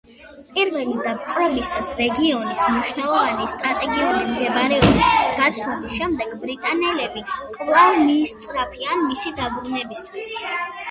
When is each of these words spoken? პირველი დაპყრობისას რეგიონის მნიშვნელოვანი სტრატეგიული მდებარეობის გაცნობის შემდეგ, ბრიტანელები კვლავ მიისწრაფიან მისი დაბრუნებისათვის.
პირველი 0.53 0.93
დაპყრობისას 1.07 1.89
რეგიონის 1.97 2.63
მნიშვნელოვანი 2.69 3.45
სტრატეგიული 3.51 4.23
მდებარეობის 4.31 5.05
გაცნობის 5.41 5.97
შემდეგ, 5.99 6.33
ბრიტანელები 6.45 7.23
კვლავ 7.59 7.99
მიისწრაფიან 8.09 9.05
მისი 9.11 9.35
დაბრუნებისათვის. 9.43 10.33